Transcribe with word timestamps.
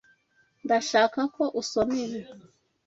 Ndashaka 0.65 1.19
ko 1.35 1.43
asoma 1.61 1.95
ibi. 2.05 2.19